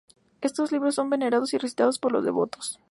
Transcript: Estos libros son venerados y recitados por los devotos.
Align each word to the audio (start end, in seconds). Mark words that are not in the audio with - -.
Estos 0.41 0.71
libros 0.71 0.95
son 0.95 1.11
venerados 1.11 1.53
y 1.53 1.59
recitados 1.59 1.99
por 1.99 2.11
los 2.11 2.25
devotos. 2.25 2.79